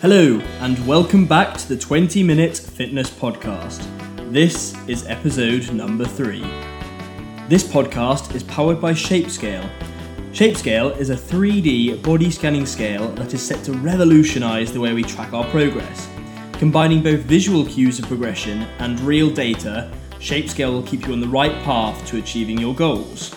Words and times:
Hello, 0.00 0.40
and 0.60 0.86
welcome 0.86 1.26
back 1.26 1.58
to 1.58 1.68
the 1.68 1.76
20 1.76 2.22
Minute 2.22 2.56
Fitness 2.56 3.10
Podcast. 3.10 3.82
This 4.32 4.74
is 4.88 5.06
episode 5.06 5.70
number 5.74 6.06
three. 6.06 6.40
This 7.50 7.64
podcast 7.64 8.34
is 8.34 8.42
powered 8.42 8.80
by 8.80 8.92
ShapeScale. 8.94 9.70
ShapeScale 10.32 10.96
is 10.96 11.10
a 11.10 11.14
3D 11.14 12.02
body 12.02 12.30
scanning 12.30 12.64
scale 12.64 13.08
that 13.16 13.34
is 13.34 13.42
set 13.42 13.62
to 13.64 13.74
revolutionize 13.74 14.72
the 14.72 14.80
way 14.80 14.94
we 14.94 15.02
track 15.02 15.34
our 15.34 15.44
progress. 15.50 16.08
Combining 16.54 17.02
both 17.02 17.20
visual 17.20 17.66
cues 17.66 17.98
of 17.98 18.06
progression 18.06 18.62
and 18.78 18.98
real 19.00 19.28
data, 19.28 19.92
ShapeScale 20.12 20.72
will 20.72 20.82
keep 20.82 21.06
you 21.06 21.12
on 21.12 21.20
the 21.20 21.28
right 21.28 21.62
path 21.62 22.06
to 22.06 22.16
achieving 22.16 22.56
your 22.56 22.74
goals. 22.74 23.34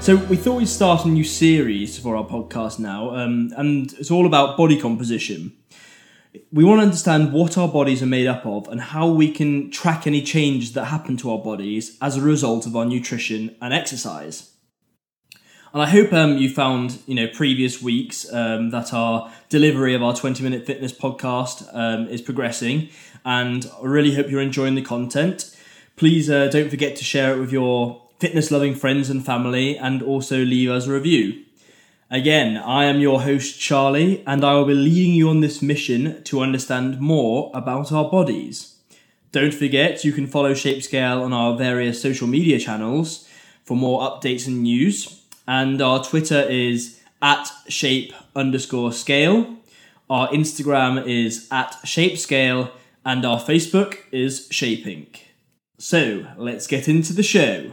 So 0.00 0.16
we 0.16 0.36
thought 0.36 0.56
we'd 0.56 0.66
start 0.66 1.04
a 1.04 1.08
new 1.08 1.24
series 1.24 1.98
for 1.98 2.16
our 2.16 2.24
podcast 2.24 2.78
now, 2.78 3.14
um, 3.14 3.52
and 3.58 3.92
it's 3.92 4.10
all 4.10 4.24
about 4.24 4.56
body 4.56 4.80
composition. 4.80 5.52
We 6.50 6.64
want 6.64 6.80
to 6.80 6.84
understand 6.84 7.34
what 7.34 7.58
our 7.58 7.68
bodies 7.68 8.02
are 8.02 8.06
made 8.06 8.26
up 8.26 8.46
of 8.46 8.66
and 8.68 8.80
how 8.80 9.08
we 9.08 9.30
can 9.30 9.70
track 9.70 10.06
any 10.06 10.22
changes 10.22 10.72
that 10.72 10.86
happen 10.86 11.18
to 11.18 11.30
our 11.30 11.38
bodies 11.38 11.98
as 12.00 12.16
a 12.16 12.22
result 12.22 12.64
of 12.64 12.74
our 12.74 12.86
nutrition 12.86 13.54
and 13.60 13.74
exercise. 13.74 14.50
And 15.74 15.82
I 15.82 15.86
hope 15.86 16.14
um, 16.14 16.38
you 16.38 16.48
found, 16.48 16.98
you 17.06 17.14
know, 17.14 17.28
previous 17.28 17.82
weeks 17.82 18.26
um, 18.32 18.70
that 18.70 18.94
our 18.94 19.30
delivery 19.50 19.94
of 19.94 20.02
our 20.02 20.16
20 20.16 20.42
minute 20.42 20.64
fitness 20.64 20.94
podcast 20.94 21.68
um, 21.74 22.08
is 22.08 22.22
progressing, 22.22 22.88
and 23.26 23.70
I 23.80 23.84
really 23.84 24.14
hope 24.14 24.30
you're 24.30 24.40
enjoying 24.40 24.76
the 24.76 24.82
content. 24.82 25.54
Please 25.96 26.30
uh, 26.30 26.48
don't 26.48 26.70
forget 26.70 26.96
to 26.96 27.04
share 27.04 27.34
it 27.34 27.38
with 27.38 27.52
your 27.52 28.09
fitness 28.20 28.50
loving 28.50 28.74
friends 28.74 29.10
and 29.10 29.24
family, 29.24 29.76
and 29.76 30.02
also 30.02 30.44
leave 30.44 30.70
us 30.70 30.86
a 30.86 30.92
review. 30.92 31.42
Again, 32.10 32.56
I 32.56 32.84
am 32.84 33.00
your 33.00 33.22
host, 33.22 33.60
Charlie, 33.60 34.22
and 34.26 34.44
I 34.44 34.54
will 34.54 34.64
be 34.66 34.74
leading 34.74 35.14
you 35.14 35.28
on 35.30 35.40
this 35.40 35.62
mission 35.62 36.22
to 36.24 36.40
understand 36.40 37.00
more 37.00 37.50
about 37.54 37.92
our 37.92 38.10
bodies. 38.10 38.76
Don't 39.32 39.54
forget, 39.54 40.04
you 40.04 40.12
can 40.12 40.26
follow 40.26 40.52
ShapeScale 40.52 41.22
on 41.22 41.32
our 41.32 41.56
various 41.56 42.02
social 42.02 42.26
media 42.26 42.58
channels 42.58 43.28
for 43.64 43.76
more 43.76 44.00
updates 44.00 44.48
and 44.48 44.62
news. 44.64 45.22
And 45.46 45.80
our 45.80 46.02
Twitter 46.04 46.42
is 46.42 47.00
at 47.22 47.48
shape 47.68 48.12
underscore 48.34 48.92
scale. 48.92 49.56
Our 50.08 50.28
Instagram 50.30 51.06
is 51.06 51.46
at 51.52 51.76
shapescale, 51.84 52.72
and 53.04 53.24
our 53.24 53.38
Facebook 53.38 53.98
is 54.10 54.48
Shaping. 54.50 55.06
So, 55.78 56.26
let's 56.36 56.66
get 56.66 56.88
into 56.88 57.12
the 57.12 57.22
show. 57.22 57.72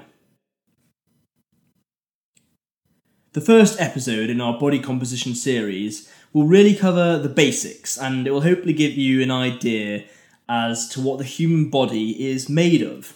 The 3.38 3.46
first 3.46 3.80
episode 3.80 4.32
in 4.32 4.42
our 4.42 4.58
body 4.58 4.80
composition 4.80 5.36
series 5.36 6.12
will 6.34 6.48
really 6.48 6.74
cover 6.74 7.20
the 7.20 7.30
basics 7.30 7.96
and 7.96 8.26
it 8.26 8.32
will 8.32 8.42
hopefully 8.42 8.74
give 8.74 8.94
you 8.94 9.22
an 9.22 9.30
idea 9.30 10.06
as 10.50 10.90
to 10.90 11.02
what 11.02 11.20
the 11.20 11.24
human 11.24 11.70
body 11.70 12.32
is 12.32 12.50
made 12.50 12.82
of. 12.82 13.16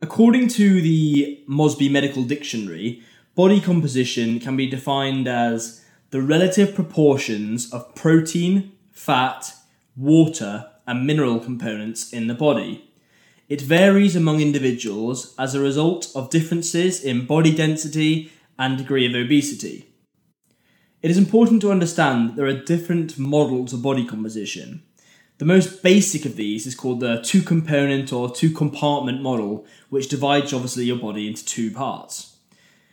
According 0.00 0.46
to 0.50 0.80
the 0.80 1.42
Mosby 1.48 1.88
Medical 1.88 2.22
Dictionary, 2.22 3.02
body 3.34 3.60
composition 3.60 4.38
can 4.38 4.56
be 4.56 4.70
defined 4.70 5.26
as 5.26 5.84
the 6.10 6.22
relative 6.22 6.72
proportions 6.72 7.72
of 7.72 7.96
protein, 7.96 8.74
fat, 8.92 9.54
water, 9.96 10.70
and 10.86 11.04
mineral 11.04 11.40
components 11.40 12.12
in 12.12 12.28
the 12.28 12.34
body. 12.34 12.88
It 13.48 13.60
varies 13.60 14.14
among 14.14 14.40
individuals 14.40 15.34
as 15.36 15.52
a 15.52 15.60
result 15.60 16.12
of 16.14 16.30
differences 16.30 17.02
in 17.02 17.26
body 17.26 17.52
density 17.52 18.30
and 18.58 18.78
degree 18.78 19.06
of 19.06 19.14
obesity. 19.14 19.90
It 21.02 21.10
is 21.10 21.18
important 21.18 21.60
to 21.62 21.70
understand 21.70 22.30
that 22.30 22.36
there 22.36 22.46
are 22.46 22.52
different 22.54 23.18
models 23.18 23.72
of 23.72 23.82
body 23.82 24.06
composition. 24.06 24.82
The 25.38 25.44
most 25.44 25.82
basic 25.82 26.24
of 26.24 26.36
these 26.36 26.66
is 26.66 26.74
called 26.74 27.00
the 27.00 27.20
two 27.20 27.42
component 27.42 28.12
or 28.12 28.32
two 28.32 28.50
compartment 28.50 29.20
model, 29.20 29.66
which 29.90 30.08
divides 30.08 30.52
obviously 30.52 30.84
your 30.84 30.96
body 30.96 31.26
into 31.26 31.44
two 31.44 31.70
parts. 31.70 32.36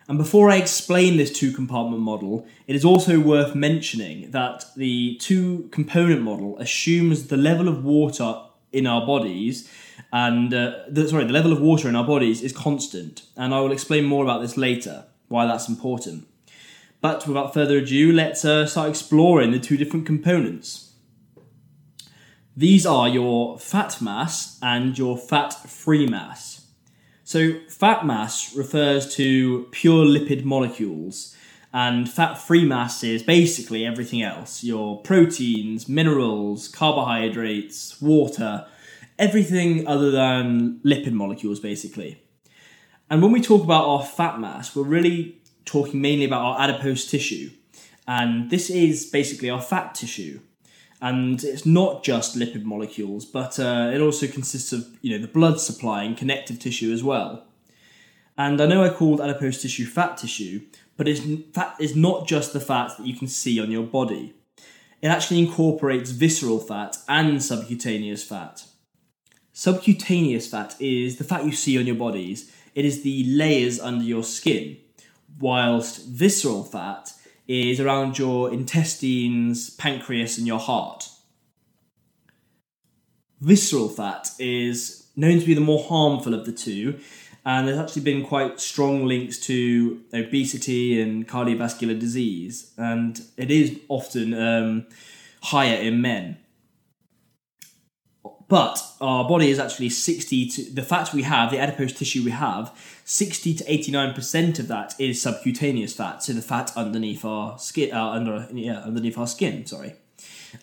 And 0.08 0.18
before 0.18 0.50
I 0.50 0.58
explain 0.58 1.16
this 1.16 1.32
two 1.32 1.54
compartment 1.54 2.02
model, 2.02 2.46
it 2.68 2.76
is 2.76 2.84
also 2.84 3.20
worth 3.20 3.56
mentioning 3.56 4.32
that 4.32 4.66
the 4.76 5.16
two 5.22 5.70
component 5.72 6.22
model 6.22 6.58
assumes 6.58 7.28
the 7.28 7.38
level 7.38 7.70
of 7.70 7.86
water 7.86 8.42
in 8.74 8.88
our 8.88 9.06
bodies 9.06 9.72
and 10.12 10.54
uh, 10.54 10.80
the, 10.90 11.08
sorry, 11.08 11.24
the 11.24 11.32
level 11.32 11.54
of 11.54 11.62
water 11.62 11.88
in 11.88 11.96
our 11.96 12.06
bodies 12.06 12.42
is 12.42 12.52
constant, 12.52 13.22
and 13.38 13.54
I 13.54 13.62
will 13.62 13.72
explain 13.72 14.04
more 14.04 14.26
about 14.26 14.42
this 14.42 14.58
later 14.58 15.06
why 15.32 15.46
that's 15.46 15.68
important. 15.68 16.28
But 17.02 17.28
without 17.28 17.54
further 17.54 17.78
ado, 17.78 18.12
let's 18.12 18.46
uh, 18.46 18.68
start 18.68 18.90
exploring 18.90 19.52
the 19.52 19.60
two 19.60 19.76
different 19.76 20.06
components. 20.06 20.94
These 22.56 22.86
are 22.86 23.10
your 23.10 23.58
fat 23.58 24.02
mass 24.02 24.60
and 24.62 24.98
your 24.98 25.18
fat 25.18 25.54
free 25.68 26.06
mass. 26.06 26.68
So, 27.24 27.54
fat 27.70 28.06
mass 28.06 28.54
refers 28.56 29.16
to 29.16 29.68
pure 29.72 30.06
lipid 30.06 30.44
molecules, 30.44 31.36
and 31.74 32.12
fat 32.12 32.36
free 32.36 32.66
mass 32.66 33.06
is 33.06 33.24
basically 33.24 33.86
everything 33.86 34.22
else 34.22 34.66
your 34.66 35.02
proteins, 35.02 35.88
minerals, 35.88 36.68
carbohydrates, 36.68 38.02
water, 38.02 38.68
everything 39.18 39.88
other 39.88 40.12
than 40.12 40.82
lipid 40.84 41.14
molecules, 41.14 41.62
basically. 41.62 42.22
And 43.12 43.22
when 43.22 43.34
we 43.34 43.42
talk 43.42 43.62
about 43.62 43.90
our 43.90 44.06
fat 44.06 44.40
mass, 44.40 44.74
we're 44.74 44.84
really 44.84 45.36
talking 45.66 46.00
mainly 46.00 46.24
about 46.24 46.46
our 46.46 46.62
adipose 46.62 47.12
tissue. 47.12 47.52
And 48.08 48.50
this 48.50 48.70
is 48.70 49.06
basically 49.06 49.50
our 49.50 49.62
fat 49.62 49.94
tissue. 49.96 50.40
And 51.02 51.44
it's 51.44 51.66
not 51.66 52.06
just 52.06 52.38
lipid 52.38 52.64
molecules, 52.64 53.26
but 53.26 53.60
uh, 53.60 53.92
it 53.94 54.00
also 54.00 54.28
consists 54.28 54.72
of 54.72 54.88
you 55.02 55.12
know 55.12 55.22
the 55.22 55.32
blood 55.32 55.60
supply 55.60 56.04
and 56.04 56.16
connective 56.16 56.58
tissue 56.58 56.94
as 56.94 57.04
well. 57.04 57.46
And 58.38 58.62
I 58.62 58.66
know 58.66 58.82
I 58.82 58.90
called 58.90 59.20
adipose 59.20 59.62
tissue 59.62 59.86
fat 59.88 60.16
tissue, 60.16 60.62
but 60.96 61.10
it's, 61.10 61.20
fat 61.54 61.76
is 61.82 61.98
not 61.98 62.30
just 62.30 62.54
the 62.54 62.62
fat 62.62 62.94
that 62.98 63.06
you 63.06 63.18
can 63.18 63.28
see 63.28 63.60
on 63.60 63.72
your 63.72 63.84
body. 63.84 64.36
It 65.02 65.08
actually 65.08 65.40
incorporates 65.40 66.12
visceral 66.12 66.60
fat 66.60 66.96
and 67.10 67.44
subcutaneous 67.44 68.24
fat. 68.24 68.64
Subcutaneous 69.52 70.50
fat 70.50 70.78
is 70.80 71.18
the 71.18 71.26
fat 71.26 71.44
you 71.44 71.52
see 71.52 71.78
on 71.78 71.86
your 71.86 71.98
bodies 71.98 72.50
it 72.76 72.86
is 72.86 73.04
the 73.04 73.24
layers 73.26 73.80
under 73.80 74.04
your 74.04 74.24
skin, 74.24 74.78
whilst 75.40 76.06
visceral 76.06 76.64
fat 76.64 77.14
is 77.48 77.80
around 77.80 78.18
your 78.18 78.52
intestines, 78.52 79.70
pancreas, 79.72 80.38
and 80.38 80.48
your 80.48 80.60
heart. 80.60 81.10
Visceral 83.40 83.90
fat 83.90 84.30
is 84.40 85.08
known 85.16 85.40
to 85.40 85.46
be 85.46 85.54
the 85.54 85.62
more 85.62 85.84
harmful 85.84 86.34
of 86.34 86.46
the 86.46 86.52
two, 86.52 87.00
and 87.44 87.68
there's 87.68 87.80
actually 87.80 88.04
been 88.04 88.24
quite 88.24 88.60
strong 88.60 89.06
links 89.06 89.40
to 89.40 90.02
obesity 90.14 91.02
and 91.02 91.28
cardiovascular 91.28 92.00
disease, 92.00 92.72
and 92.78 93.22
it 93.36 93.50
is 93.50 93.80
often 93.90 94.34
um, 94.34 94.86
higher 95.42 95.76
in 95.76 96.02
men. 96.02 96.38
But 98.52 98.86
our 99.00 99.26
body 99.30 99.50
is 99.50 99.60
actually 99.60 99.88
60 99.88 100.50
to 100.50 100.74
the 100.74 100.82
fat 100.82 101.14
we 101.14 101.24
have, 101.24 101.52
the 101.52 101.58
adipose 101.58 101.94
tissue 101.94 102.22
we 102.22 102.32
have, 102.32 102.78
60 103.06 103.54
to 103.54 103.64
89% 103.64 104.60
of 104.60 104.68
that 104.68 104.94
is 105.00 105.22
subcutaneous 105.22 105.94
fat, 105.94 106.22
so 106.22 106.34
the 106.34 106.42
fat 106.42 106.70
underneath 106.76 107.24
our 107.24 107.58
skin, 107.58 107.94
uh, 107.94 108.10
under 108.10 108.50
yeah, 108.52 108.80
underneath 108.80 109.18
our 109.18 109.26
skin. 109.26 109.66
Sorry, 109.66 109.94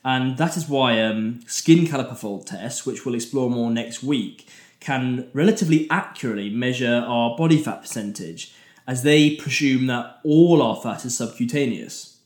and 0.05 0.37
that 0.37 0.55
is 0.55 0.69
why 0.69 1.01
um, 1.03 1.41
skin 1.47 1.87
caliper 1.87 2.15
fold 2.15 2.47
tests, 2.47 2.85
which 2.85 3.07
we'll 3.07 3.15
explore 3.15 3.49
more 3.49 3.71
next 3.71 4.03
week, 4.03 4.47
can 4.81 5.31
relatively 5.33 5.89
accurately 5.89 6.51
measure 6.51 7.03
our 7.07 7.39
body 7.39 7.57
fat 7.57 7.81
percentage, 7.81 8.55
as 8.87 9.03
they 9.03 9.35
presume 9.35 9.87
that 9.87 10.19
all 10.25 10.61
our 10.61 10.77
fat 10.77 11.07
is 11.07 11.17
subcutaneous. 11.17 12.19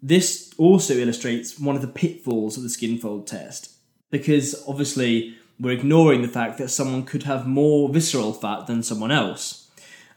This 0.00 0.54
also 0.56 0.94
illustrates 0.94 1.60
one 1.60 1.76
of 1.76 1.82
the 1.82 1.88
pitfalls 1.88 2.56
of 2.56 2.62
the 2.62 2.70
skin 2.70 2.96
fold 2.96 3.26
test 3.26 3.76
because 4.10 4.62
obviously 4.66 5.36
we're 5.58 5.72
ignoring 5.72 6.22
the 6.22 6.28
fact 6.28 6.58
that 6.58 6.68
someone 6.68 7.04
could 7.04 7.24
have 7.24 7.46
more 7.46 7.88
visceral 7.88 8.32
fat 8.32 8.66
than 8.66 8.82
someone 8.82 9.10
else. 9.10 9.68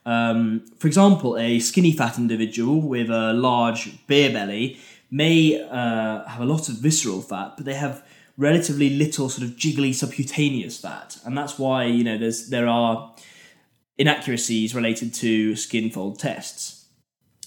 Um, 0.06 0.66
for 0.80 0.88
example, 0.88 1.38
a 1.38 1.60
skinny 1.60 1.92
fat 1.92 2.18
individual 2.18 2.82
with 2.82 3.10
a 3.10 3.34
large 3.34 4.06
beer 4.08 4.32
belly 4.32 4.80
may 5.12 5.62
uh, 5.62 6.26
have 6.26 6.42
a 6.42 6.46
lot 6.46 6.70
of 6.70 6.76
visceral 6.76 7.22
fat, 7.22 7.54
but 7.56 7.66
they 7.66 7.76
have 7.76 8.04
relatively 8.38 8.90
little 8.90 9.30
sort 9.30 9.48
of 9.48 9.56
jiggly 9.56 9.94
subcutaneous 9.94 10.80
fat, 10.80 11.18
and 11.26 11.38
that's 11.38 11.60
why 11.60 11.86
you 11.86 12.04
know 12.04 12.18
there's 12.18 12.50
there 12.50 12.68
are 12.68 13.14
inaccuracies 13.98 14.74
related 14.74 15.14
to 15.14 15.56
skin 15.56 15.90
fold 15.90 16.20
tests, 16.20 16.88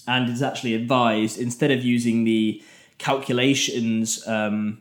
and 0.07 0.29
it's 0.29 0.41
actually 0.41 0.73
advised 0.73 1.37
instead 1.37 1.71
of 1.71 1.83
using 1.83 2.23
the 2.23 2.63
calculations 2.97 4.25
um, 4.27 4.79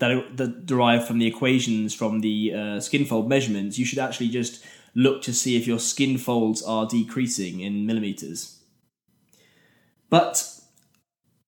that, 0.00 0.36
that 0.36 0.66
derive 0.66 1.06
from 1.06 1.18
the 1.18 1.26
equations 1.26 1.94
from 1.94 2.20
the 2.20 2.52
uh, 2.54 2.80
skin 2.80 3.04
fold 3.04 3.28
measurements, 3.28 3.78
you 3.78 3.84
should 3.84 3.98
actually 3.98 4.28
just 4.28 4.64
look 4.94 5.22
to 5.22 5.32
see 5.32 5.56
if 5.56 5.66
your 5.66 5.78
skin 5.78 6.18
folds 6.18 6.62
are 6.62 6.86
decreasing 6.86 7.60
in 7.60 7.86
millimeters. 7.86 8.58
But 10.08 10.60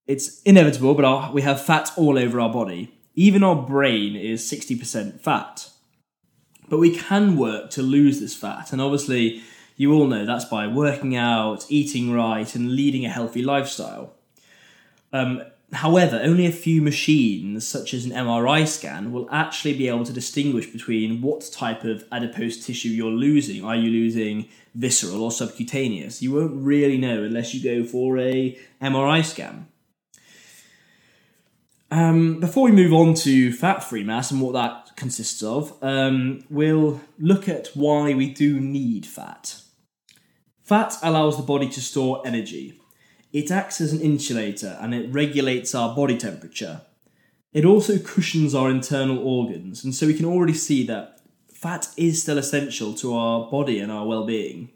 it's 0.07 0.41
inevitable, 0.43 0.95
but 0.95 1.05
our, 1.05 1.33
we 1.33 1.43
have 1.43 1.65
fat 1.65 1.91
all 1.97 2.19
over 2.19 2.41
our 2.41 2.53
body. 2.53 2.95
Even 3.15 3.43
our 3.43 3.57
brain 3.57 4.17
is 4.17 4.43
60% 4.51 5.21
fat. 5.21 5.69
But 6.69 6.79
we 6.79 6.97
can 6.97 7.37
work 7.37 7.71
to 7.71 7.83
lose 7.83 8.21
this 8.21 8.35
fat, 8.35 8.73
and 8.73 8.81
obviously, 8.81 9.43
you 9.77 9.93
all 9.93 10.07
know 10.07 10.25
that's 10.25 10.45
by 10.45 10.67
working 10.67 11.17
out, 11.17 11.67
eating 11.69 12.13
right, 12.13 12.55
and 12.55 12.73
leading 12.73 13.05
a 13.05 13.11
healthy 13.11 13.43
lifestyle. 13.43 14.15
Um, 15.13 15.43
however, 15.73 16.21
only 16.23 16.47
a 16.47 16.53
few 16.53 16.83
machines, 16.83 17.67
such 17.67 17.95
as 17.95 18.05
an 18.05 18.13
MRI 18.13 18.67
scan, 18.67 19.13
will 19.13 19.29
actually 19.31 19.75
be 19.75 19.89
able 19.89 20.05
to 20.05 20.13
distinguish 20.13 20.67
between 20.67 21.23
what 21.23 21.49
type 21.53 21.85
of 21.85 22.05
adipose 22.13 22.65
tissue 22.65 22.89
you're 22.89 23.11
losing. 23.11 23.65
Are 23.65 23.77
you 23.77 23.91
losing 23.91 24.49
visceral 24.75 25.23
or 25.23 25.33
subcutaneous? 25.33 26.23
You 26.23 26.33
won't 26.33 26.63
really 26.63 26.99
know 26.99 27.23
unless 27.23 27.55
you 27.55 27.63
go 27.63 27.89
for 27.89 28.19
a 28.19 28.59
MRI 28.83 29.25
scan. 29.25 29.69
Um, 31.91 32.41
before 32.41 32.65
we 32.65 32.73
move 32.73 32.93
on 32.93 33.15
to 33.15 33.53
fat 33.53 33.85
free 33.85 34.03
mass 34.03 34.31
and 34.31 34.41
what 34.41 34.55
that 34.55 34.97
consists 34.97 35.43
of, 35.43 35.77
um, 35.83 36.45
we'll 36.49 37.01
look 37.19 37.49
at 37.49 37.69
why 37.75 38.15
we 38.15 38.31
do 38.33 38.59
need 38.61 39.05
fat. 39.05 39.61
Fat 40.65 40.97
allows 41.03 41.37
the 41.37 41.43
body 41.43 41.69
to 41.69 41.81
store 41.81 42.23
energy. 42.27 42.81
It 43.33 43.51
acts 43.51 43.81
as 43.81 43.93
an 43.93 44.01
insulator 44.01 44.77
and 44.81 44.95
it 44.95 45.13
regulates 45.13 45.75
our 45.75 45.95
body 45.95 46.19
temperature. 46.19 46.83
It 47.53 47.65
also 47.65 47.99
cushions 47.99 48.55
our 48.55 48.71
internal 48.71 49.19
organs, 49.19 49.85
and 49.85 49.95
so 49.95 50.07
we 50.07 50.15
can 50.15 50.25
already 50.25 50.55
see 50.55 50.87
that 50.87 51.21
fat 51.53 51.89
is 51.97 52.23
still 52.23 52.39
essential 52.39 52.95
to 52.95 53.15
our 53.15 53.51
body 53.51 53.79
and 53.79 53.93
our 53.93 54.07
well 54.07 54.25
being. 54.25 54.71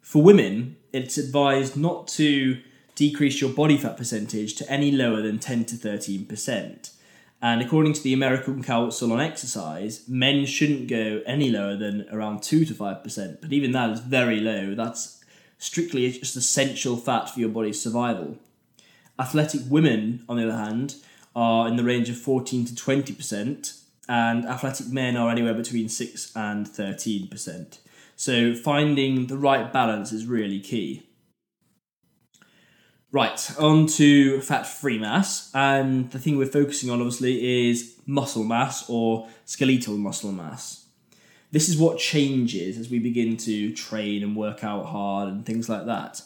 For 0.00 0.22
women, 0.22 0.76
it's 0.92 1.16
advised 1.16 1.76
not 1.76 2.08
to 2.08 2.60
decrease 2.94 3.40
your 3.40 3.50
body 3.50 3.78
fat 3.78 3.96
percentage 3.96 4.54
to 4.56 4.70
any 4.70 4.92
lower 4.92 5.22
than 5.22 5.38
10 5.38 5.64
to 5.66 5.76
13%. 5.76 6.90
And 7.40 7.62
according 7.62 7.94
to 7.94 8.02
the 8.02 8.12
American 8.12 8.62
Council 8.62 9.12
on 9.12 9.20
Exercise, 9.20 10.04
men 10.06 10.44
shouldn't 10.44 10.88
go 10.88 11.22
any 11.26 11.50
lower 11.50 11.76
than 11.76 12.06
around 12.12 12.42
2 12.42 12.64
to 12.66 12.74
5%. 12.74 13.40
But 13.40 13.52
even 13.52 13.72
that 13.72 13.90
is 13.90 14.00
very 14.00 14.40
low. 14.40 14.74
That's 14.74 15.21
strictly 15.62 16.10
just 16.10 16.34
essential 16.34 16.96
fat 16.96 17.30
for 17.30 17.38
your 17.38 17.48
body's 17.48 17.80
survival. 17.80 18.36
Athletic 19.16 19.60
women, 19.68 20.24
on 20.28 20.36
the 20.36 20.42
other 20.42 20.56
hand, 20.58 20.96
are 21.36 21.68
in 21.68 21.76
the 21.76 21.84
range 21.84 22.10
of 22.10 22.18
14 22.18 22.64
to 22.66 22.74
20%, 22.74 23.80
and 24.08 24.44
athletic 24.44 24.88
men 24.88 25.16
are 25.16 25.30
anywhere 25.30 25.54
between 25.54 25.88
6 25.88 26.32
and 26.34 26.66
13%. 26.66 27.78
So 28.16 28.54
finding 28.54 29.28
the 29.28 29.38
right 29.38 29.72
balance 29.72 30.10
is 30.12 30.26
really 30.26 30.58
key. 30.58 31.04
Right, 33.12 33.54
on 33.58 33.86
to 33.98 34.40
fat 34.40 34.66
free 34.66 34.98
mass. 34.98 35.50
And 35.54 36.10
the 36.10 36.18
thing 36.18 36.38
we're 36.38 36.46
focusing 36.46 36.90
on, 36.90 36.98
obviously, 37.00 37.68
is 37.68 37.94
muscle 38.04 38.42
mass 38.42 38.88
or 38.90 39.28
skeletal 39.44 39.96
muscle 39.96 40.32
mass. 40.32 40.81
This 41.52 41.68
is 41.68 41.76
what 41.76 41.98
changes 41.98 42.78
as 42.78 42.88
we 42.88 42.98
begin 42.98 43.36
to 43.36 43.72
train 43.74 44.22
and 44.22 44.34
work 44.34 44.64
out 44.64 44.86
hard 44.86 45.28
and 45.28 45.44
things 45.44 45.68
like 45.68 45.84
that. 45.84 46.22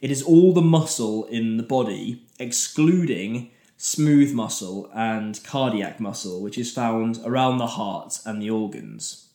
It 0.00 0.10
is 0.10 0.22
all 0.22 0.52
the 0.52 0.60
muscle 0.60 1.24
in 1.26 1.56
the 1.56 1.62
body, 1.62 2.26
excluding 2.40 3.50
smooth 3.76 4.32
muscle 4.34 4.90
and 4.92 5.40
cardiac 5.44 6.00
muscle, 6.00 6.42
which 6.42 6.58
is 6.58 6.72
found 6.72 7.20
around 7.24 7.58
the 7.58 7.68
heart 7.68 8.18
and 8.26 8.42
the 8.42 8.50
organs. 8.50 9.28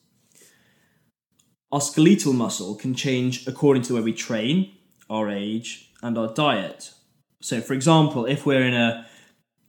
Our 1.72 1.80
skeletal 1.80 2.34
muscle 2.34 2.74
can 2.74 2.94
change 2.94 3.46
according 3.48 3.82
to 3.84 3.94
where 3.94 4.02
we 4.02 4.12
train, 4.12 4.72
our 5.08 5.30
age, 5.30 5.90
and 6.02 6.18
our 6.18 6.32
diet. 6.32 6.92
So, 7.40 7.62
for 7.62 7.72
example, 7.72 8.26
if 8.26 8.44
we're 8.44 8.62
in 8.62 8.74
a, 8.74 9.06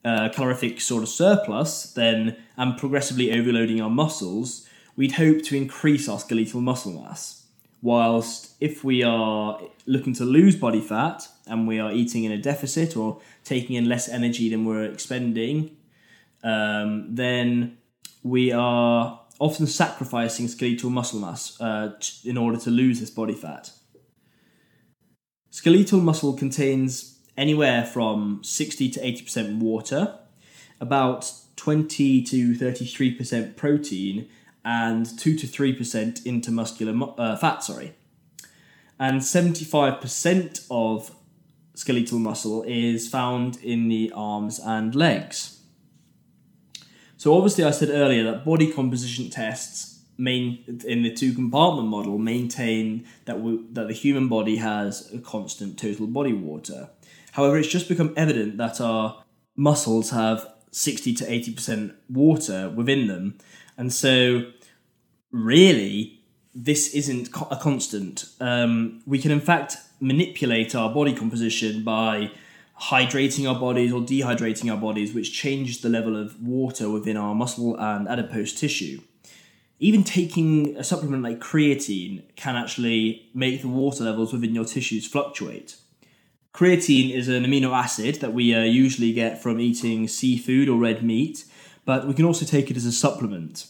a 0.04 0.30
calorific 0.30 0.82
sort 0.82 1.04
of 1.04 1.10
surplus, 1.10 1.94
then 1.94 2.36
and 2.58 2.78
progressively 2.78 3.32
overloading 3.32 3.82
our 3.82 3.90
muscles, 3.90 4.68
we'd 4.96 5.14
hope 5.14 5.44
to 5.44 5.56
increase 5.56 6.08
our 6.08 6.20
skeletal 6.20 6.62
muscle 6.62 6.94
mass. 6.94 7.46
Whilst 7.82 8.56
if 8.60 8.84
we 8.84 9.04
are 9.04 9.60
looking 9.86 10.14
to 10.14 10.26
lose 10.26 10.56
body 10.56 10.82
fat 10.82 11.28
and 11.46 11.68
we 11.68 11.80
are 11.80 11.92
eating 11.92 12.24
in 12.24 12.32
a 12.32 12.38
deficit 12.38 12.98
or 12.98 13.20
taking 13.44 13.76
in 13.76 13.88
less 13.88 14.10
energy 14.10 14.50
than 14.50 14.66
we're 14.66 14.86
expending, 14.86 15.78
um, 16.44 17.14
then 17.14 17.78
we 18.24 18.52
are 18.52 19.22
often 19.40 19.68
sacrificing 19.68 20.48
skeletal 20.48 20.90
muscle 20.90 21.20
mass 21.20 21.60
uh, 21.62 21.94
in 22.24 22.38
order 22.38 22.58
to 22.58 22.70
lose 22.70 23.00
this 23.00 23.10
body 23.10 23.34
fat. 23.34 23.72
Skeletal 25.50 26.00
muscle 26.00 26.34
contains 26.34 27.20
anywhere 27.38 27.86
from 27.86 28.42
60 28.44 28.90
to 28.90 29.00
80% 29.00 29.60
water, 29.60 30.18
about 30.80 31.32
20 31.56 32.24
to 32.24 32.54
33% 32.56 33.56
protein, 33.56 34.28
and 34.66 35.06
2 35.18 35.38
to 35.38 35.48
3% 35.48 36.24
intermuscular 36.24 37.14
uh, 37.18 37.38
fat, 37.38 37.64
sorry. 37.64 37.94
And 39.00 39.22
75% 39.22 40.66
of 40.72 41.16
skeletal 41.76 42.20
muscle 42.20 42.64
is 42.68 43.08
found 43.08 43.58
in 43.58 43.88
the 43.90 44.12
arms 44.16 44.60
and 44.60 44.96
legs. 44.96 45.62
So, 47.18 47.36
obviously, 47.36 47.64
I 47.64 47.72
said 47.72 47.90
earlier 47.90 48.24
that 48.24 48.44
body 48.44 48.72
composition 48.72 49.30
tests 49.30 49.96
main 50.18 50.64
in 50.86 51.04
the 51.04 51.14
two 51.14 51.34
compartment 51.34 51.90
model 51.90 52.18
maintain 52.18 53.06
that 53.26 53.42
we, 53.42 53.60
that 53.72 53.88
the 53.88 53.94
human 53.94 54.30
body 54.30 54.56
has 54.58 55.12
a 55.14 55.20
constant 55.20 55.78
total 55.78 56.08
body 56.08 56.34
water. 56.34 56.90
However, 57.34 57.58
it's 57.58 57.68
just 57.68 57.90
become 57.90 58.14
evident 58.16 58.58
that 58.58 58.80
our 58.80 59.24
muscles 59.56 60.12
have 60.12 60.48
60 60.72 61.14
to 61.16 61.26
80% 61.26 61.96
water 62.10 62.70
within 62.70 63.08
them. 63.08 63.38
And 63.78 63.92
so 63.94 64.52
really 65.32 66.22
this 66.54 66.94
isn't 66.94 67.30
a 67.52 67.58
constant. 67.58 68.26
Um, 68.40 69.02
we 69.06 69.20
can 69.20 69.32
in 69.32 69.42
fact 69.42 69.78
manipulate 70.00 70.74
our 70.74 70.94
body 70.94 71.14
composition 71.14 71.84
by 71.84 72.32
hydrating 72.80 73.50
our 73.52 73.60
bodies 73.60 73.92
or 73.92 74.02
dehydrating 74.02 74.72
our 74.72 74.78
bodies, 74.78 75.14
which 75.14 75.34
changes 75.34 75.82
the 75.82 75.90
level 75.90 76.16
of 76.16 76.42
water 76.42 76.90
within 76.90 77.18
our 77.18 77.36
muscle 77.36 77.76
and 77.78 78.08
adipose 78.08 78.54
tissue 78.54 79.02
even 79.80 80.04
taking 80.04 80.76
a 80.78 80.84
supplement 80.84 81.24
like 81.24 81.40
creatine 81.40 82.24
can 82.36 82.56
actually 82.56 83.30
make 83.34 83.62
the 83.62 83.68
water 83.68 84.04
levels 84.04 84.32
within 84.32 84.56
your 84.56 84.66
tissues 84.66 85.06
fluctuate. 85.06 85.76
Creatine 86.54 87.14
is 87.14 87.28
an 87.28 87.44
amino 87.44 87.72
acid 87.72 88.16
that 88.16 88.34
we 88.34 88.56
uh, 88.56 88.64
usually 88.64 89.12
get 89.12 89.42
from 89.42 89.60
eating 89.60 90.08
seafood 90.08 90.70
or 90.70 90.80
red 90.80 91.04
meat, 91.04 91.44
but 91.84 92.08
we 92.08 92.14
can 92.14 92.24
also 92.24 92.46
take 92.46 92.72
it 92.72 92.78
as 92.78 92.86
a 92.86 92.92
supplement. 92.92 93.68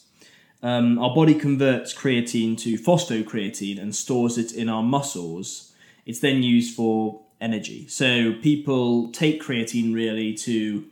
Um, 0.61 0.97
our 0.97 1.13
body 1.13 1.35
converts 1.35 1.93
creatine 1.93 2.57
to 2.59 2.77
phosphocreatine 2.77 3.79
and 3.79 3.95
stores 3.95 4.37
it 4.37 4.51
in 4.53 4.69
our 4.69 4.83
muscles. 4.83 5.73
It's 6.05 6.19
then 6.19 6.43
used 6.43 6.75
for 6.75 7.21
energy. 7.41 7.87
So 7.87 8.33
people 8.41 9.11
take 9.11 9.41
creatine 9.41 9.93
really 9.93 10.33
to 10.35 10.85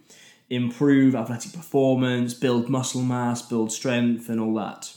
improve 0.50 1.15
athletic 1.15 1.53
performance, 1.53 2.34
build 2.34 2.70
muscle 2.70 3.01
mass, 3.01 3.41
build 3.41 3.72
strength, 3.72 4.29
and 4.29 4.39
all 4.39 4.53
that. 4.55 4.96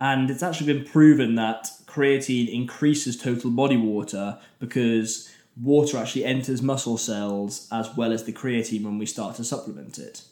And 0.00 0.30
it's 0.30 0.42
actually 0.42 0.72
been 0.72 0.84
proven 0.84 1.36
that 1.36 1.68
creatine 1.86 2.52
increases 2.52 3.16
total 3.16 3.50
body 3.50 3.76
water 3.76 4.38
because 4.58 5.30
water 5.60 5.98
actually 5.98 6.24
enters 6.24 6.60
muscle 6.60 6.98
cells 6.98 7.68
as 7.70 7.94
well 7.96 8.12
as 8.12 8.24
the 8.24 8.32
creatine 8.32 8.82
when 8.82 8.98
we 8.98 9.06
start 9.06 9.36
to 9.36 9.44
supplement 9.44 9.98
it. 9.98 10.22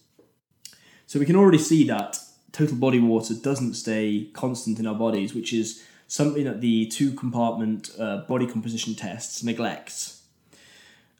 So 1.06 1.20
we 1.20 1.26
can 1.26 1.36
already 1.36 1.58
see 1.58 1.84
that 1.84 2.18
total 2.52 2.76
body 2.76 3.00
water 3.00 3.34
doesn't 3.34 3.74
stay 3.74 4.28
constant 4.32 4.78
in 4.78 4.86
our 4.86 4.94
bodies, 4.94 5.34
which 5.34 5.52
is 5.52 5.82
something 6.06 6.44
that 6.44 6.60
the 6.60 6.86
two 6.86 7.12
compartment 7.12 7.90
uh, 7.98 8.18
body 8.28 8.46
composition 8.46 8.94
tests 8.94 9.42
neglects. 9.42 10.22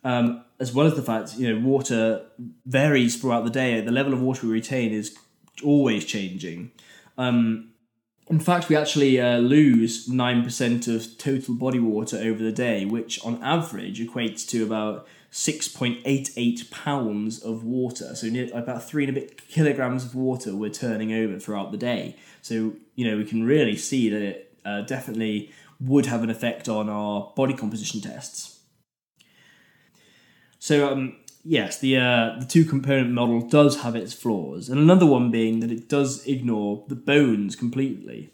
Um, 0.05 0.45
as 0.59 0.73
well 0.73 0.87
as 0.87 0.95
the 0.95 1.03
fact, 1.03 1.37
you 1.37 1.53
know, 1.53 1.67
water 1.67 2.27
varies 2.67 3.21
throughout 3.21 3.45
the 3.45 3.51
day. 3.51 3.81
The 3.81 3.93
level 3.93 4.13
of 4.13 4.21
water 4.21 4.47
we 4.47 4.53
retain 4.53 4.93
is 4.93 5.17
always 5.65 6.05
changing. 6.05 6.73
Um, 7.17 7.71
in 8.29 8.41
fact, 8.41 8.69
we 8.69 8.77
actually 8.77 9.21
uh, 9.21 9.39
lose 9.39 10.09
9% 10.09 10.95
of 10.95 11.19
total 11.19 11.55
body 11.55 11.79
water 11.79 12.17
over 12.17 12.43
the 12.43 12.53
day, 12.53 12.85
which 12.85 13.25
on 13.25 13.43
average 13.43 14.01
equates 14.01 14.47
to 14.49 14.65
about 14.65 15.07
6.88 15.33 16.71
pounds 16.71 17.39
of 17.39 17.65
water. 17.65 18.15
So 18.15 18.29
about 18.53 18.87
three 18.87 19.05
and 19.05 19.17
a 19.17 19.21
bit 19.21 19.49
kilograms 19.49 20.05
of 20.05 20.15
water 20.15 20.55
we're 20.55 20.71
turning 20.71 21.13
over 21.13 21.39
throughout 21.39 21.73
the 21.73 21.79
day. 21.79 22.17
So, 22.43 22.75
you 22.95 23.11
know, 23.11 23.17
we 23.17 23.25
can 23.25 23.43
really 23.43 23.77
see 23.77 24.11
that 24.11 24.21
it 24.21 24.55
uh, 24.65 24.83
definitely 24.83 25.51
would 25.81 26.07
have 26.07 26.23
an 26.23 26.29
effect 26.29 26.69
on 26.69 26.91
our 26.91 27.33
body 27.35 27.55
composition 27.55 28.03
tests. 28.03 28.61
So, 30.59 30.93
um, 30.93 31.17
yes, 31.43 31.79
the 31.79 31.97
uh, 31.97 32.37
the 32.39 32.47
two 32.47 32.65
component 32.65 33.11
model 33.11 33.41
does 33.41 33.81
have 33.83 33.97
its 33.97 34.13
flaws, 34.13 34.69
and 34.69 34.79
another 34.79 35.07
one 35.07 35.31
being 35.31 35.61
that 35.61 35.73
it 35.73 35.89
does 35.89 36.25
ignore 36.27 36.85
the 36.89 36.95
bones 36.95 37.57
completely. 37.57 38.33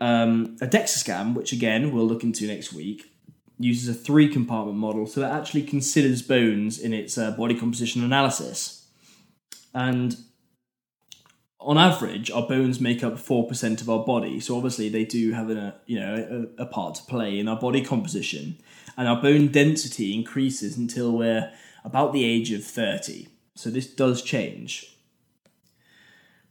Um, 0.00 0.56
a 0.60 0.66
DEXA 0.66 0.98
scan, 0.98 1.34
which 1.34 1.52
again 1.52 1.90
we'll 1.90 2.06
look 2.06 2.22
into 2.22 2.46
next 2.46 2.72
week, 2.72 3.13
uses 3.58 3.88
a 3.88 3.98
three 3.98 4.28
compartment 4.28 4.78
model, 4.78 5.06
so 5.06 5.22
it 5.22 5.30
actually 5.30 5.62
considers 5.62 6.22
bones 6.22 6.78
in 6.78 6.92
its 6.92 7.16
uh, 7.16 7.30
body 7.32 7.54
composition 7.54 8.02
analysis. 8.02 8.88
And 9.72 10.16
on 11.60 11.78
average, 11.78 12.30
our 12.30 12.46
bones 12.46 12.80
make 12.80 13.02
up 13.02 13.18
four 13.18 13.46
percent 13.46 13.80
of 13.80 13.88
our 13.88 14.04
body. 14.04 14.40
So 14.40 14.56
obviously, 14.56 14.88
they 14.88 15.04
do 15.04 15.32
have 15.32 15.50
a 15.50 15.74
you 15.86 15.98
know 15.98 16.48
a, 16.58 16.62
a, 16.62 16.66
part 16.66 16.96
to 16.96 17.02
play 17.04 17.38
in 17.38 17.48
our 17.48 17.58
body 17.58 17.82
composition, 17.82 18.58
and 18.96 19.08
our 19.08 19.20
bone 19.20 19.48
density 19.48 20.14
increases 20.14 20.76
until 20.76 21.12
we're 21.12 21.52
about 21.84 22.12
the 22.12 22.24
age 22.24 22.52
of 22.52 22.64
thirty. 22.64 23.28
So 23.54 23.70
this 23.70 23.86
does 23.86 24.22
change. 24.22 24.96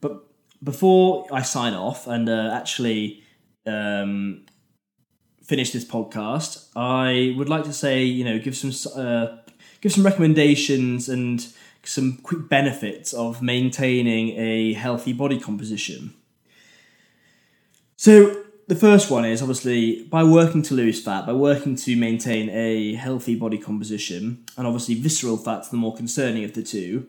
But 0.01 0.24
before 0.63 1.27
I 1.31 1.41
sign 1.41 1.74
off 1.74 2.07
and 2.07 2.29
uh, 2.29 2.51
actually 2.53 3.24
um, 3.65 4.45
finish 5.43 5.71
this 5.71 5.85
podcast, 5.85 6.67
I 6.75 7.35
would 7.38 7.50
like 7.50 7.63
to 7.65 7.73
say 7.73 8.03
you 8.03 8.23
know 8.23 8.39
give 8.39 8.55
some 8.55 8.71
uh, 8.95 9.38
give 9.81 9.91
some 9.91 10.05
recommendations 10.05 11.09
and 11.09 11.45
some 11.83 12.17
quick 12.23 12.47
benefits 12.47 13.13
of 13.13 13.41
maintaining 13.41 14.29
a 14.38 14.73
healthy 14.73 15.13
body 15.13 15.39
composition. 15.39 16.13
So, 17.97 18.43
the 18.67 18.75
first 18.75 19.12
one 19.12 19.25
is 19.25 19.41
obviously 19.41 20.03
by 20.03 20.23
working 20.23 20.62
to 20.63 20.73
lose 20.73 21.03
fat, 21.03 21.25
by 21.25 21.33
working 21.33 21.75
to 21.75 21.95
maintain 21.95 22.50
a 22.50 22.93
healthy 22.95 23.35
body 23.35 23.57
composition, 23.57 24.45
and 24.57 24.65
obviously 24.65 24.95
visceral 24.95 25.38
fat's 25.38 25.69
the 25.69 25.77
more 25.77 25.95
concerning 25.95 26.43
of 26.43 26.53
the 26.53 26.63
two, 26.63 27.07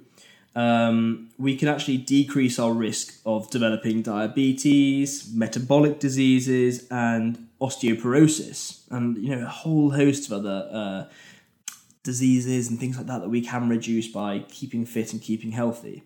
um, 0.55 1.31
we 1.39 1.57
can 1.57 1.69
actually 1.69 1.97
decrease 1.97 2.59
our 2.59 2.73
risk 2.73 3.21
of 3.27 3.51
developing 3.51 4.03
diabetes, 4.03 5.33
metabolic 5.35 5.99
diseases, 5.99 6.87
and 6.91 7.49
osteoporosis, 7.61 8.83
and 8.91 9.17
you 9.19 9.35
know 9.35 9.45
a 9.45 9.51
whole 9.51 9.91
host 9.91 10.31
of 10.31 10.45
other 10.45 10.69
uh, 10.73 11.05
diseases 12.05 12.69
and 12.69 12.79
things 12.79 12.97
like 12.97 13.07
that 13.07 13.21
that 13.21 13.31
we 13.31 13.41
can 13.41 13.69
reduce 13.69 14.07
by 14.07 14.41
keeping 14.49 14.85
fit 14.87 15.13
and 15.13 15.21
keeping 15.21 15.53
healthy. 15.53 16.05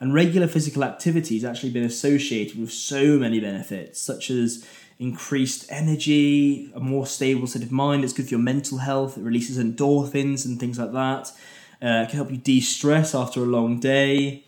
And 0.00 0.12
regular 0.12 0.48
physical 0.48 0.82
activity 0.82 1.36
has 1.36 1.44
actually 1.44 1.70
been 1.70 1.84
associated 1.84 2.58
with 2.58 2.72
so 2.72 3.18
many 3.18 3.38
benefits, 3.38 4.00
such 4.00 4.30
as 4.30 4.66
increased 4.98 5.64
energy, 5.70 6.70
a 6.74 6.80
more 6.80 7.06
stable 7.06 7.46
state 7.46 7.62
of 7.62 7.70
mind. 7.70 8.02
It's 8.04 8.12
good 8.12 8.26
for 8.26 8.32
your 8.32 8.40
mental 8.40 8.78
health. 8.78 9.16
It 9.16 9.22
releases 9.22 9.58
endorphins 9.58 10.44
and 10.44 10.58
things 10.58 10.78
like 10.78 10.92
that. 10.92 11.30
Uh, 11.82 12.04
it 12.04 12.10
can 12.10 12.16
help 12.16 12.30
you 12.30 12.36
de 12.36 12.60
stress 12.60 13.14
after 13.14 13.40
a 13.40 13.46
long 13.46 13.80
day. 13.80 14.44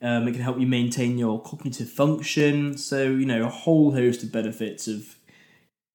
Um, 0.00 0.26
it 0.26 0.32
can 0.32 0.40
help 0.40 0.58
you 0.58 0.66
maintain 0.66 1.18
your 1.18 1.42
cognitive 1.42 1.90
function. 1.90 2.78
So, 2.78 3.02
you 3.02 3.26
know, 3.26 3.44
a 3.44 3.48
whole 3.48 3.92
host 3.92 4.22
of 4.22 4.32
benefits 4.32 4.88
of 4.88 5.16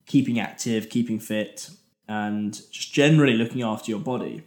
keeping 0.06 0.40
active, 0.40 0.90
keeping 0.90 1.20
fit, 1.20 1.70
and 2.08 2.54
just 2.72 2.94
generally 2.94 3.34
looking 3.34 3.64
after 3.64 3.90
your 3.90 4.02
body. 4.02 4.44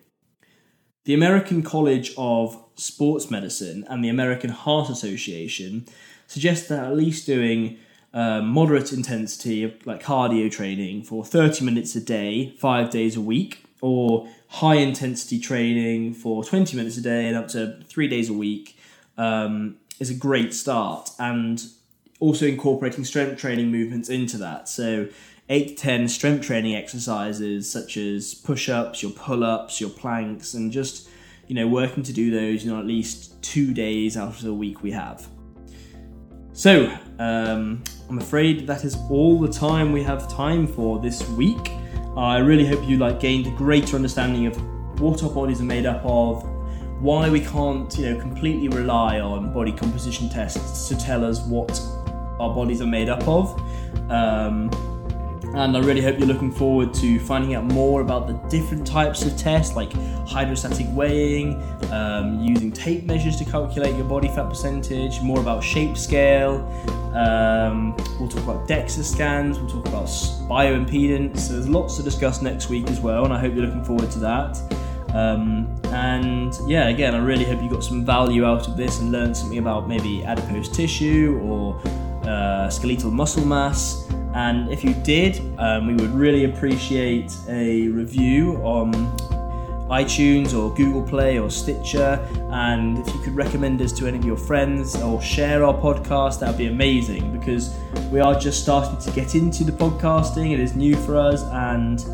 The 1.04 1.14
American 1.14 1.62
College 1.62 2.12
of 2.18 2.62
Sports 2.74 3.30
Medicine 3.30 3.84
and 3.88 4.04
the 4.04 4.08
American 4.08 4.50
Heart 4.50 4.90
Association 4.90 5.86
suggest 6.26 6.68
that 6.68 6.84
at 6.84 6.96
least 6.96 7.26
doing 7.26 7.78
uh, 8.12 8.42
moderate 8.42 8.92
intensity 8.92 9.78
like 9.84 10.02
cardio 10.02 10.50
training 10.50 11.04
for 11.04 11.24
30 11.24 11.64
minutes 11.64 11.94
a 11.96 12.00
day, 12.00 12.54
five 12.58 12.90
days 12.90 13.16
a 13.16 13.20
week, 13.20 13.65
or 13.87 14.28
high 14.49 14.75
intensity 14.75 15.38
training 15.38 16.12
for 16.12 16.43
20 16.43 16.76
minutes 16.76 16.97
a 16.97 17.02
day 17.02 17.28
and 17.28 17.37
up 17.37 17.47
to 17.47 17.78
three 17.88 18.09
days 18.09 18.28
a 18.28 18.33
week 18.33 18.76
um, 19.16 19.76
is 20.00 20.11
a 20.11 20.14
great 20.14 20.52
start. 20.52 21.11
And 21.21 21.62
also 22.19 22.47
incorporating 22.47 23.05
strength 23.05 23.38
training 23.38 23.71
movements 23.71 24.09
into 24.09 24.38
that. 24.38 24.69
So 24.69 25.09
eight 25.49 25.69
to 25.69 25.75
ten 25.76 26.09
strength 26.09 26.47
training 26.47 26.75
exercises 26.75 27.71
such 27.71 27.97
as 27.97 28.35
push-ups, 28.35 29.02
your 29.02 29.12
pull-ups, 29.12 29.81
your 29.81 29.90
planks, 29.90 30.55
and 30.55 30.73
just 30.73 31.09
you 31.47 31.55
know 31.55 31.69
working 31.69 32.02
to 32.02 32.12
do 32.12 32.31
those 32.33 32.64
you 32.64 32.73
know 32.73 32.81
at 32.81 32.87
least 32.87 33.40
two 33.43 33.73
days 33.73 34.16
out 34.16 34.31
of 34.31 34.43
the 34.43 34.55
week 34.55 34.83
we 34.83 34.90
have. 34.90 35.28
So 36.52 36.87
um, 37.19 37.85
I'm 38.09 38.19
afraid 38.19 38.66
that 38.66 38.85
is 38.85 38.97
all 39.11 39.38
the 39.38 39.52
time 39.52 39.93
we 39.93 40.02
have 40.02 40.28
time 40.28 40.66
for 40.66 40.99
this 40.99 41.28
week. 41.31 41.71
I 42.16 42.38
really 42.38 42.64
hope 42.64 42.82
you 42.88 42.96
like 42.96 43.20
gained 43.20 43.46
a 43.46 43.50
greater 43.50 43.94
understanding 43.94 44.46
of 44.46 45.00
what 45.00 45.23
our 45.23 45.28
bodies 45.28 45.61
are 45.61 45.64
made 45.64 45.85
up 45.85 46.00
of, 46.02 46.49
why 47.00 47.28
we 47.28 47.40
can't 47.40 47.94
you 47.99 48.11
know 48.11 48.20
completely 48.20 48.68
rely 48.68 49.20
on 49.20 49.52
body 49.52 49.73
composition 49.73 50.30
tests 50.30 50.88
to 50.88 50.96
tell 50.96 51.23
us 51.25 51.44
what 51.44 51.78
our 52.40 52.54
bodies 52.54 52.80
are 52.80 52.87
made 52.87 53.11
up 53.11 53.26
of. 53.28 53.61
Um, 54.11 54.70
and 55.54 55.76
I 55.76 55.80
really 55.80 56.00
hope 56.00 56.18
you're 56.18 56.26
looking 56.26 56.52
forward 56.52 56.92
to 56.94 57.18
finding 57.20 57.54
out 57.54 57.64
more 57.64 58.00
about 58.00 58.26
the 58.26 58.35
different 58.49 58.87
types 58.87 59.23
of 59.25 59.37
tests 59.37 59.76
like 59.76 59.92
hydrostatic 60.26 60.87
weighing, 60.90 61.62
um, 61.92 62.40
using 62.40 62.73
tape 62.73 63.04
measures 63.04 63.37
to 63.37 63.44
calculate 63.44 63.94
your 63.94 64.04
body 64.04 64.28
fat 64.28 64.49
percentage, 64.49 65.20
more 65.20 65.40
about 65.40 65.62
ShapeScale. 65.62 66.64
Um, 67.16 67.96
we'll 68.20 68.28
talk 68.28 68.42
about 68.42 68.68
DEXA 68.68 69.02
scans, 69.02 69.58
we'll 69.58 69.70
talk 69.70 69.88
about 69.88 70.04
bioimpedance. 70.04 71.38
So 71.38 71.54
there's 71.54 71.68
lots 71.68 71.96
to 71.96 72.02
discuss 72.02 72.42
next 72.42 72.68
week 72.68 72.88
as 72.88 73.00
well, 73.00 73.25
and 73.25 73.32
I 73.32 73.38
hope 73.38 73.54
you're 73.54 73.64
looking 73.64 73.85
forward 73.85 74.11
to 74.11 74.18
that. 74.18 74.61
Um, 75.14 75.75
and 75.87 76.54
yeah, 76.66 76.88
again, 76.88 77.14
I 77.14 77.18
really 77.18 77.44
hope 77.44 77.62
you 77.62 77.70
got 77.70 77.82
some 77.82 78.04
value 78.04 78.44
out 78.44 78.68
of 78.68 78.76
this 78.76 79.00
and 79.00 79.12
learned 79.12 79.35
something 79.35 79.58
about 79.58 79.88
maybe 79.88 80.25
adipose 80.25 80.68
tissue 80.68 81.40
or 81.42 81.80
uh, 82.28 82.68
skeletal 82.68 83.11
muscle 83.11 83.46
mass. 83.46 84.06
And 84.35 84.70
if 84.70 84.85
you 84.85 84.92
did, 84.92 85.40
um, 85.58 85.87
we 85.87 85.94
would 85.94 86.11
really 86.11 86.44
appreciate 86.44 87.32
a 87.49 87.88
review 87.88 88.56
on 88.56 88.92
iTunes 89.88 90.52
or 90.52 90.75
Google 90.75 91.02
Play 91.02 91.38
or 91.38 91.50
Stitcher. 91.50 92.26
And 92.50 92.99
if 92.99 93.07
you 93.14 93.21
could 93.21 93.35
recommend 93.35 93.81
us 93.83 93.93
to 93.93 94.07
any 94.07 94.19
of 94.19 94.25
your 94.25 94.37
friends 94.37 95.00
or 95.00 95.21
share 95.23 95.64
our 95.64 95.75
podcast, 95.75 96.40
that 96.40 96.49
would 96.49 96.59
be 96.59 96.66
amazing 96.66 97.33
because 97.37 97.76
we 98.11 98.21
are 98.21 98.38
just 98.38 98.62
starting 98.62 98.99
to 98.99 99.11
get 99.12 99.35
into 99.35 99.64
the 99.64 99.73
podcasting. 99.73 100.52
It 100.52 100.61
is 100.61 100.75
new 100.75 100.97
for 100.97 101.16
us 101.16 101.43
and 101.45 102.05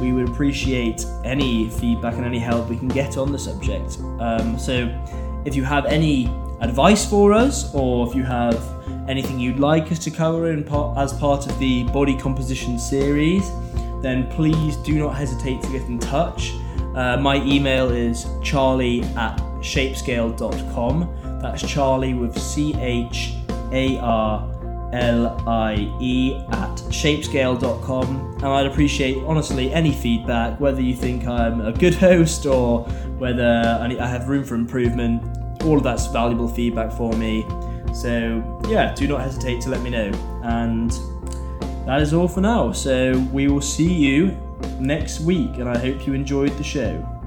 we 0.00 0.12
would 0.12 0.28
appreciate 0.28 1.04
any 1.24 1.68
feedback 1.68 2.14
and 2.14 2.24
any 2.24 2.38
help 2.38 2.68
we 2.68 2.76
can 2.76 2.88
get 2.88 3.16
on 3.16 3.32
the 3.32 3.38
subject. 3.38 3.98
Um, 4.18 4.58
so 4.58 4.88
if 5.44 5.54
you 5.54 5.64
have 5.64 5.86
any 5.86 6.26
advice 6.60 7.08
for 7.08 7.32
us 7.32 7.72
or 7.74 8.08
if 8.08 8.14
you 8.14 8.22
have 8.22 8.62
anything 9.08 9.38
you'd 9.38 9.58
like 9.58 9.90
us 9.90 9.98
to 10.00 10.10
cover 10.10 10.50
in 10.50 10.64
part, 10.64 10.98
as 10.98 11.12
part 11.12 11.46
of 11.46 11.58
the 11.58 11.84
body 11.84 12.16
composition 12.16 12.78
series, 12.78 13.50
then 14.02 14.30
please 14.30 14.76
do 14.76 14.98
not 14.98 15.10
hesitate 15.14 15.62
to 15.62 15.70
get 15.70 15.82
in 15.82 15.98
touch. 15.98 16.54
Uh, 17.00 17.16
my 17.16 17.36
email 17.46 17.88
is 17.88 18.26
charlie 18.42 19.00
at 19.16 19.38
shapescale.com. 19.60 21.40
That's 21.40 21.66
Charlie 21.66 22.12
with 22.12 22.38
C 22.38 22.74
H 22.78 23.36
A 23.72 23.96
R 24.00 24.90
L 24.92 25.48
I 25.48 25.96
E 25.98 26.44
at 26.50 26.76
shapescale.com. 26.90 28.34
And 28.34 28.44
I'd 28.44 28.66
appreciate, 28.66 29.16
honestly, 29.24 29.72
any 29.72 29.92
feedback, 29.92 30.60
whether 30.60 30.82
you 30.82 30.94
think 30.94 31.26
I'm 31.26 31.62
a 31.62 31.72
good 31.72 31.94
host 31.94 32.44
or 32.44 32.82
whether 33.16 33.78
I 33.80 34.06
have 34.06 34.28
room 34.28 34.44
for 34.44 34.54
improvement. 34.54 35.22
All 35.64 35.78
of 35.78 35.82
that's 35.82 36.06
valuable 36.08 36.48
feedback 36.48 36.92
for 36.92 37.14
me. 37.14 37.46
So, 37.94 38.60
yeah, 38.68 38.94
do 38.94 39.08
not 39.08 39.22
hesitate 39.22 39.62
to 39.62 39.70
let 39.70 39.80
me 39.80 39.88
know. 39.88 40.10
And 40.42 40.90
that 41.86 42.02
is 42.02 42.12
all 42.12 42.28
for 42.28 42.42
now. 42.42 42.72
So, 42.72 43.18
we 43.32 43.48
will 43.48 43.62
see 43.62 43.90
you 43.90 44.36
next 44.78 45.20
week, 45.20 45.58
and 45.58 45.68
I 45.68 45.78
hope 45.78 46.06
you 46.06 46.14
enjoyed 46.14 46.56
the 46.56 46.64
show. 46.64 47.19